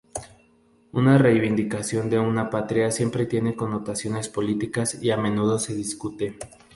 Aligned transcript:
Una 0.93 1.19
reivindicación 1.19 2.09
de 2.09 2.17
una 2.17 2.49
patria 2.49 2.89
siempre 2.89 3.27
tiene 3.27 3.55
connotaciones 3.55 4.29
políticas 4.29 4.97
y 4.99 5.11
a 5.11 5.17
menudo 5.17 5.59
se 5.59 5.75
discute. 5.75 6.39